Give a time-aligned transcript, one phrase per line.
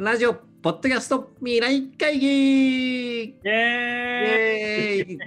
[0.00, 5.18] ラジオ、ポッドキャスト、未来会議イイエーイ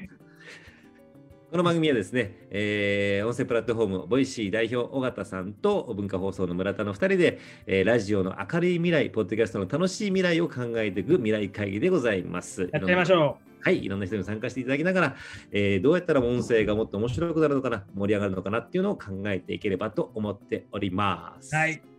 [1.52, 12.70] この番組はですね、えー音声プラットフォーム、 Voicy 代表、緒方さんと文化放送の村田の2人で、えーラジオの明るい未来、ポッドキャストの楽しい未来を考えていく未来会議でございます。
[12.72, 15.16] やっちゃいましょはい、いろんな人に参加していただきながら、
[15.52, 21.54] えーどうやったら音声がもっと面白くなるのかな、盛り上がるのかなっていうのを考えていければと思っております。
[21.54, 21.60] う。
[21.60, 21.91] はい。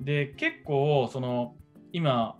[0.00, 1.54] で、結構、その、
[1.92, 2.36] 今、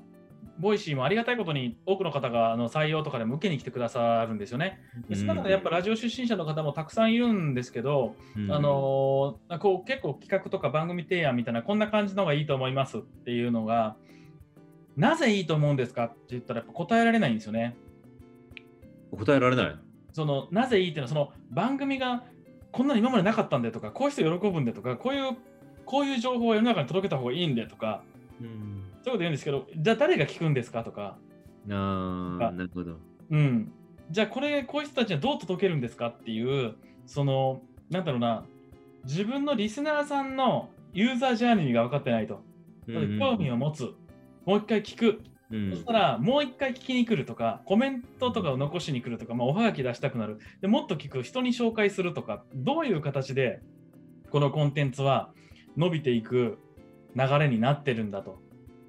[0.61, 4.79] Voicy もありがたいことに多くの方があの採用とかでも受けに来てくださるんですよね。
[5.09, 13.97] でその中でやっぱラジオ出身者の方もたくさんいるんですけど、うんあのーこう結構企画とか番組提案みたいなこんな感じの方がいいと思いますっていうのが
[14.97, 17.75] なぜいいと思うんですかって言ったらやっぱ答えられないんですよね。
[19.13, 19.77] 答えられない。
[20.13, 22.25] そのなぜいいっていうのはその番組が
[22.71, 25.37] こんなの今までなかったんでとかこういう人喜ぶんでとかこういう
[25.91, 28.03] こういう情報を世の中に届けた方がいいんでとか
[28.41, 28.85] うん。
[29.03, 31.17] そういうこと言うんですけどじゃあ誰が聞くんですかとか、
[31.69, 32.97] あなるほど。
[33.31, 33.73] うん、
[34.11, 36.75] じゃあこれこういう人たちにはどう届けるんですかっていう
[37.07, 38.45] そのなんだろうな。
[39.05, 42.43] 自分のリスナーさんのユーザージャーニーが分かってないと。
[42.87, 43.95] 興味を持つ、
[44.45, 45.71] もう一回聞く、うん。
[45.71, 50.39] そしたらもう一回聞きに来るとか、コメントとかを残しに来るとか、まあ、おはがき出したくなる。
[50.61, 53.61] で、もっと聞く、人に紹介するとか、どういう形で
[54.31, 55.31] このコンテンツは
[55.81, 56.59] 伸びていく
[57.17, 58.39] 流れになってるんだと。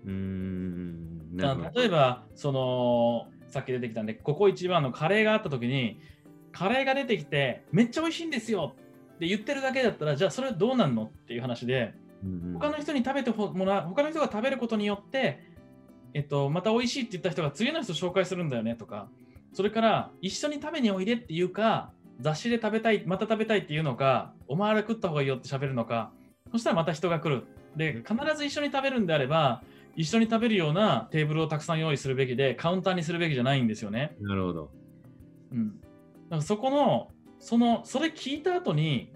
[0.05, 1.37] うーん。
[1.37, 5.99] 例えば、そのさっき出てきたんで、ここ一番のカレーがあった時に、
[6.51, 8.75] カレーが出てきて、めっちゃ美味しいんですよ
[9.15, 15.39] って言ってるだけだったら、じゃあそれどうなんのっていう話で、うん他の人に食べてもらう他の人が食べることによって、
[16.13, 19.07] えっと、また美味しいって言った人が次の人紹介するんだよねとか
[19.53, 26.11] それから一緒に食べにおいでっていうか雑誌で食べたいまた食べたいっていうのかお前あれ食った方がいいよって喋るのか
[26.51, 27.43] そしたらまた人が来る
[27.75, 29.63] で必ず一緒に食べるんであれば
[29.95, 34.15] 一緒に食べるようなテーブルをたくさん用意するべきでカウンターにするべきじゃないんですよね。
[34.21, 34.71] なるほど。
[35.51, 35.83] うん、だ
[36.29, 39.11] からそこのそのそれ聞いた後に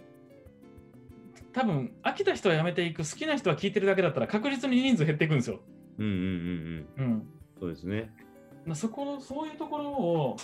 [1.53, 5.61] 多分飽きた人はやめていく好きな人は聞いてるだけだったら確実に人数減っていくんですよ。
[5.97, 7.05] うんうんうんうん。
[7.05, 7.27] うん、
[7.59, 8.11] そうですね。
[8.73, 10.37] そこのそういうところを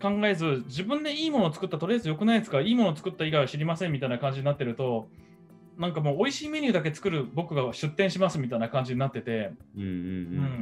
[0.00, 5.08] 考えず自分でいいものを作ったとりあえず良くないですかいいものを作った以外は知りませんみたいな感じになってると
[5.78, 9.90] なんかもう美味しいメニューだけ作る僕が出店しますみたいな感じになってて、うんううん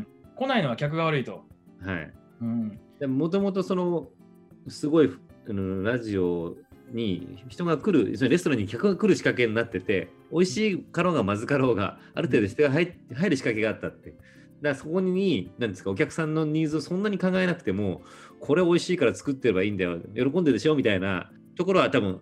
[0.00, 0.06] ん
[0.36, 1.42] 来ないのは客が悪いと。
[1.80, 1.88] うん。
[1.88, 2.12] はい。
[2.42, 4.08] うんでもともとその、
[4.68, 5.10] すごい
[5.48, 6.56] あのラジオ
[6.92, 14.10] に人が来る、そのレストランに客が来る仕掛けになってて、美味しいかろうがまずかろうが、ある程度人が入入る仕掛けがあったって。
[14.10, 14.20] だか
[14.62, 18.02] らそこに、何ですか、お客さんのニーズをそんなに考えなくても、
[18.40, 22.20] これ美味しいから作ってればいいんだよ、喜んでるでしょみたいなところは多分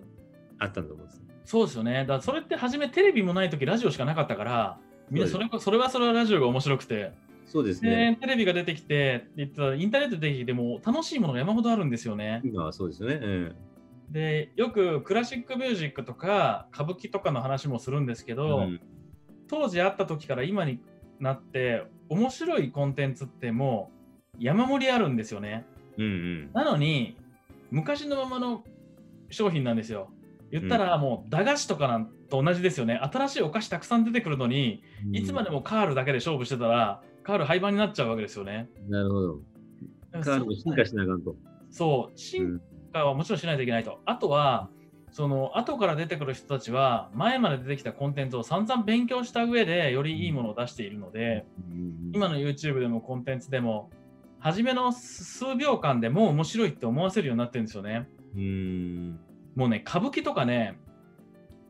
[0.58, 1.23] あったんだと思うんです。
[1.44, 2.04] そうですよね。
[2.06, 4.78] だそれって初めテレビもない時ラジオしかなかったから
[5.10, 7.12] みんなそれこそれはそれはラジオが面白くて。
[7.46, 8.18] そうですでね。
[8.20, 12.40] テレビが出てきてインターネットで出てきても楽しいものが山ほどあるんですよね。
[12.44, 13.20] 今はそうですよね。
[13.22, 13.56] うん。
[14.10, 18.80] でよくクラシックミュージックとか歌舞伎とかの話もするんですけど、うん
[19.46, 20.80] 当時あった時から今に
[21.20, 23.90] なって面白いコンテンツっても
[24.34, 25.66] う山盛りあるんですよね。
[25.98, 26.50] うんうん。
[26.54, 27.16] なのに
[27.70, 28.64] 昔のままの
[29.28, 30.08] 商品なんですよ。
[30.54, 32.94] 言ったらもう駄菓子とかなんと同じですよね。
[32.94, 38.68] 新しいお菓子たくさん出てくるのに、いつまでもカールだけで勝負してたら、カール廃盤になっちゃうわけですよね。
[38.88, 39.40] なるほど。
[40.12, 41.34] カールも進化しなあかんと。
[41.70, 42.60] そう、う進ん
[42.92, 43.98] 化はもちろんしないといけないと。
[44.04, 44.70] あとは、
[45.10, 51.46] その後から出てくる人たちは、前まで出てきたコンテンツを散々勉強した上で、よりいいものを出しているので、
[52.12, 53.90] 今の YouTube でもコンテンツでも、
[54.38, 58.08] 初めの数秒間でもう面白いって思わせるようになってるんですよね。
[58.36, 59.18] うん。
[59.54, 60.78] もうね、歌舞伎とかね、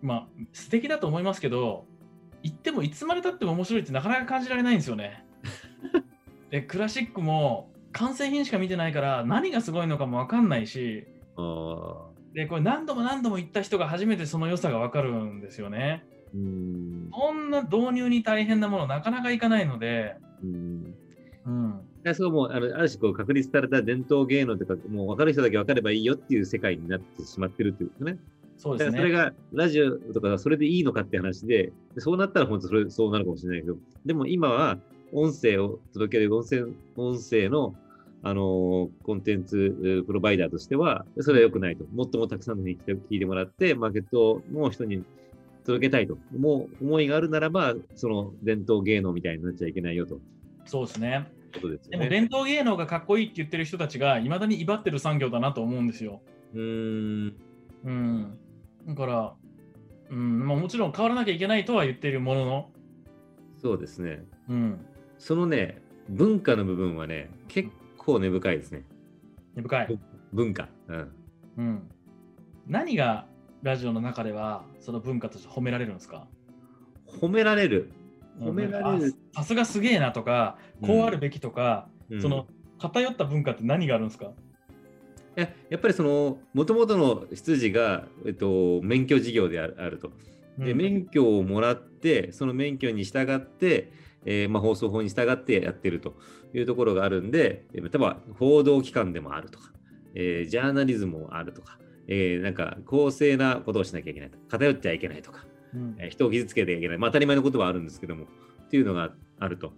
[0.02, 1.86] まあ、素敵だと思いますけど、
[2.42, 5.24] 言ってもいつまでたっても面白いってなかなか感じられないんですよね。
[6.50, 11.06] で、クラシックも完成品しか見てないから、何がすごいのかも分かんないし。
[12.34, 16.04] で、これ何度も何度も行った人が初めてその良さが分かるんですよね。
[16.34, 17.10] うん。
[17.12, 20.73] そんな導入に大変なものなかなかいかないので、うん。
[22.12, 28.18] そうもうあるある種こう確立された伝統芸能とか、もう分かる人だけ分かればいいよっていう世界になってしまってるっていうことね。
[28.58, 28.98] そうですね。
[28.98, 34.78] それがラジオとかそれでいいのかって話で、でそうなったら本当それそうなるかもしれないけど、でも今は
[35.12, 36.64] 音声を届ける音声
[36.96, 37.74] 音声の、
[38.22, 41.84] あのーコンテンツえープロバイダーとしては、それは良くないと。
[41.94, 45.04] もっともたくさんの人に聞いて聞いてもらって、マーケットの人に
[45.64, 46.18] 届けたいと。
[46.38, 50.18] もう思いがあるならば、その伝統芸能みたいになっちゃいけないよと。
[50.64, 51.26] そうですね。
[51.54, 52.08] ことですでも。
[52.08, 56.20] 伝統芸能がかっこいいって言ってる人たちがいまだに威張ってる産業だなと思うんですよ。
[56.54, 57.36] うーん。
[57.84, 58.38] うん。
[58.86, 59.34] だから、
[60.10, 62.70] うんまあ、もちろん変わらなきゃいけないとは言っているものの、
[63.60, 64.24] そうですね。
[64.48, 64.86] うん。
[65.18, 68.84] そのね、文化の部分はね、結構根深いですね。
[69.54, 69.98] 根深い。
[70.32, 70.68] 文化。
[70.88, 71.12] うん。
[71.56, 71.90] うん。
[72.66, 73.26] 何が
[73.62, 76.26] ラジオの中ではその文化として褒められるんですか？
[77.06, 77.90] 褒められる。
[78.40, 79.14] 褒められる。
[79.34, 82.46] あさすがすげえなとか、こうあるべきとか、うんその
[82.78, 84.32] 偏った文化って何があるんですか？
[85.36, 90.10] ややっぱりその、もともとの出自が、えっと、免許事業であると。
[90.58, 93.90] で、うん免許をもらって、その免許に従って、
[94.26, 96.16] えーまあ、放送法に従ってやってると
[96.52, 99.72] いうところがあるんで、えー例えば報道機関でもあるとか、
[100.14, 105.53] えージャーナリズムもあるとか、えーなんか公正なことをしなきゃいけないとか、偏ってはいけないとか、うん
[105.98, 108.26] えー人を傷つけてはいけない、まあ、当たり前のことはあるんですけども、っ
[108.68, 109.72] ていうのがあると。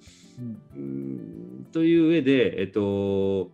[0.76, 3.50] うんという上で、えっと、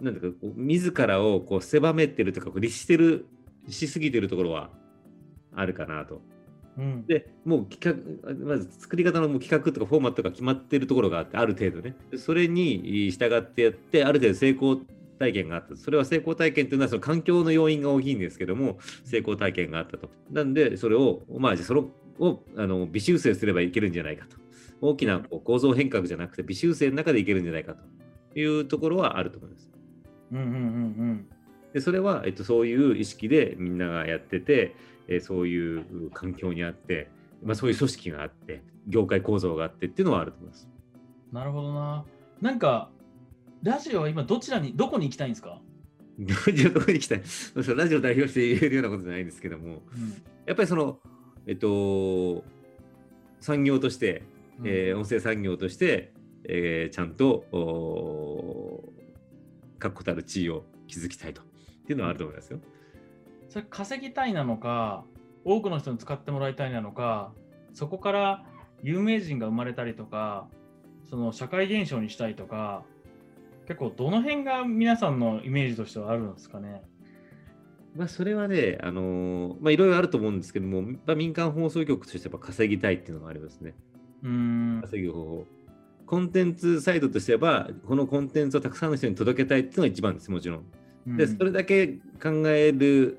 [0.00, 3.26] なんだかこう自らをこう狭めてるとか、こう律してる、
[3.68, 4.70] しすぎてるところは
[5.54, 6.20] あるかなと。
[6.78, 11.96] うんで、もう企画、まず作り方のもう企画とかフォーマットが決まってるところがあって、ある程度ね。
[12.10, 14.80] でそれに従ってやって、ある程度成功
[15.18, 15.76] 体験があった。
[15.76, 20.10] それは成功体験というのはその環境の要因が大きいんですけども、成功体験があったと。
[20.30, 21.80] なんで、それを、まあ、それ
[22.18, 24.36] をあの微修正すればいけるんじゃないかと。
[24.80, 29.70] 大きなこう構造変革じゃなくて、微修正の中でいけるんじゃないかというところはあると思います。
[30.32, 31.28] うんうんうん
[31.72, 34.74] でそれは、えっと、そういう意識でみんながやってて、
[35.06, 37.10] えーそういう環境にあって、
[37.42, 40.68] まあ、そういう組織があって、業界構造があってっていうのはあると思います。
[41.30, 41.38] うん。
[41.38, 42.04] なるほどな。
[42.40, 42.90] なんか、
[43.62, 45.60] ラジオは今どちらに、どこに行きたいんですか、
[46.46, 47.22] ラジオどこに行きたい？
[47.76, 49.82] ラジオ代表して言えるようなことじゃないんですけども、
[50.46, 51.00] やっぱりその、
[51.46, 52.44] えっと、
[53.40, 54.22] 産業として、
[54.64, 56.12] えー音声産業として、
[56.44, 57.44] えーちゃんと
[59.78, 61.42] 確固たる地位を築きたいと。
[61.42, 61.44] っ
[61.88, 62.60] ていうのはあると思いますよ。
[63.48, 65.04] それ稼ぎたいなのか、
[65.44, 67.32] 多くの人に使ってもらいたいなのか、
[67.72, 68.44] そこから
[68.82, 70.48] 有名人が生まれたりとか、
[71.08, 72.84] その社会現象にしたいとか、
[73.68, 76.82] 結構どの辺が皆さんのイメージとしてはあるんですかね？
[77.94, 83.74] まあ、それはね、あのーまあ、いろいろあると思うんですけども、まあ、民間放送局としてやっぱ稼ぎたいっていうのがありますね。
[84.22, 84.80] うーん。
[84.82, 85.46] 稼ぐ方法。
[86.06, 90.62] コンテンツサイドとしては、このコンテンツをたくさんの人に届けたいっていうのが一番です、もちろ
[91.06, 91.16] ん。
[91.16, 91.88] で、それだけ
[92.22, 93.18] 考える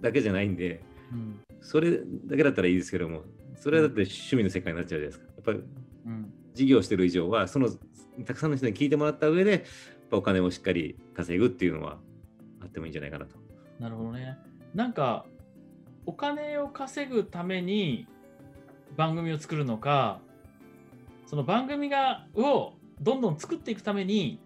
[0.00, 0.80] だけじゃないんで、
[1.12, 3.22] うんそれだけだったらいいですけども、
[3.56, 5.24] それはだって趣味の世界になっちゃうじゃないですか。
[5.24, 5.60] やっぱり
[6.06, 7.68] うん事業してる以上は、その
[8.24, 9.64] たくさんの人に聞いてもらった上で、
[10.10, 11.98] お金をしっかり稼ぐっていうのは
[12.60, 13.36] あってもいいんじゃないかなと。
[13.80, 14.38] なるほどね。
[14.74, 15.26] なんか、
[16.06, 18.06] お金を稼ぐために
[18.96, 20.20] 番組を作るのか、
[21.26, 24.38] その番組がをどんどん作っていくために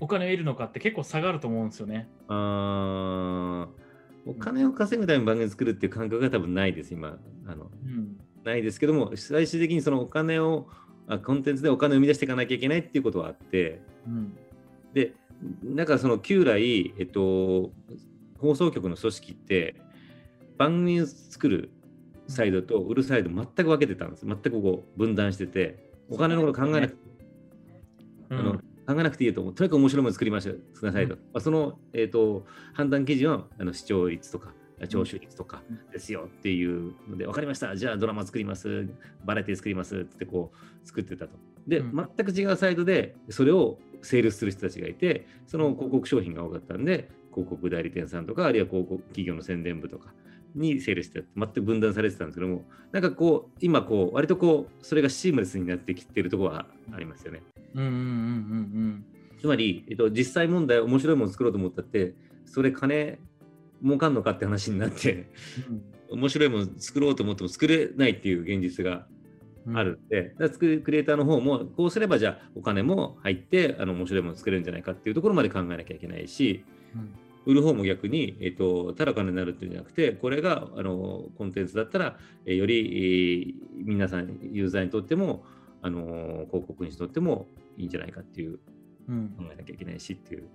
[0.00, 2.08] お金を得るのかって結構差があると思うんですよね。
[2.28, 3.86] あー
[4.28, 7.18] お金を稼ぐために番組作るっていう感覚が多分ないです、今。
[7.46, 8.18] あのうん。
[8.44, 10.68] ないですけども、最終的にそのお金を、
[11.08, 14.36] あコンテンツでお金を生み出していかなきゃいけないっていうことはあって、うん。
[14.92, 15.12] で、
[15.62, 17.70] なんかその旧来、えっと、
[18.38, 19.76] 放送局の組織って、
[20.58, 21.70] 番組を作る
[22.28, 24.26] サイドと売るサイド全く分けてたんです。
[24.26, 26.98] 全くこう分断してて、お金のこと考えなくて、
[28.30, 28.52] うんあの
[28.86, 29.54] 考えなくていいと思う。
[29.54, 31.14] とにかく面白いもの作りましょう、くださいと。
[31.14, 34.54] うんまあ、その、えっと判断基準はあの視聴率とか、
[34.88, 35.90] 聴取率とかうん。
[35.90, 38.88] ですよっていうので、分かりました、じゃあドラマ作ります、
[39.24, 41.38] バラエティ作りますってこう作ってたと。
[41.66, 42.10] で、うん。
[42.16, 50.14] 全く違うサイドでそれをセールスする人たちがいて、その広告商品が多かったんで、広告代理店さんとか、あるいは広告企業の宣伝部とか
[50.54, 57.42] にセールしてた全く分断されてたんですけども、なんかこう、今こう、割とこう、それがシームレスになってきてるところはありますよね。
[57.74, 59.04] うんうんうん。
[59.38, 62.14] つまり、えっと、実際問題、面白いもの作ろうと思ったって、
[62.46, 63.18] それ金
[63.86, 65.28] 儲かんのかって話になって、
[65.68, 69.06] うん面白いもの作ろうと思っても作れないっていう現実が
[69.66, 69.76] うん。
[69.76, 76.64] あるんで、だから作るクリエイターの方も、こうすればじゃあお金も入って、あの面白いもの作れるんじゃないかっていうところまで考えなきゃいけないし、
[76.94, 77.14] うん。
[77.46, 85.44] 売る方も逆に、えっと、ただ金になるっていうんじゃなくて、これがあのコンテンツだったら、えーより、えー皆さん、ユーザーにとっても、
[85.82, 88.58] あの広告主にとってもいいんじゃないかっていう
[89.08, 90.48] うん考えなきゃいけないしっていう。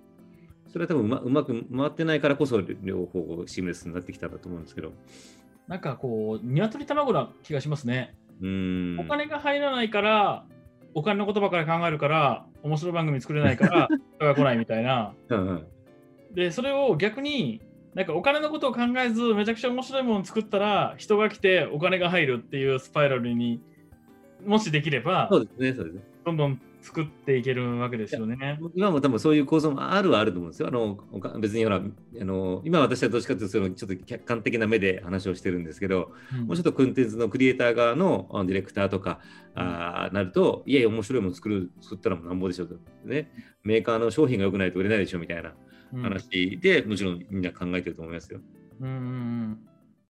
[0.68, 4.92] それは多分うまうまく回ってないからこそ両方シームレスになってきたんだと思うんですけど。
[5.68, 8.14] なんかこう、鶏卵な気がしますね。
[8.40, 9.00] うーん。
[9.00, 10.44] お金が入らないから、
[10.94, 15.14] お金のことばかり考えるから、面白い番組作れないから、 人が来ないみたいな。
[15.28, 15.66] うんうん
[16.34, 17.60] で、それを逆に、
[17.94, 23.60] なんかお金のことを考えず、めちゃくちゃ面白いものを作ったら、人が来てお金が入るっていうスパイラルに
[24.46, 26.02] もしできれば、そうですね、そうですね。
[26.24, 28.58] どんどん作っていけるわけですよね。
[28.74, 30.68] 今も多分そういう構造もあるはあると思うんですよ。
[30.68, 30.98] あの
[31.40, 39.20] 別にほらあの、今私はどっちかというとそのちょっと客観的な目で話をしてるんですけど、うんもうちょっとコンテンツのクリエイター側のディレクターとか、
[39.54, 42.74] あーなると、いやいや、面白いもの作る作ったらもうなんぼでしょと、
[43.04, 43.30] ね。
[43.62, 45.54] メーカーの商品が良くないと売れないでしょみたいな
[45.94, 48.40] うん話で、もちろんみんな考えてると思いますよ。
[48.80, 49.58] うんうんうん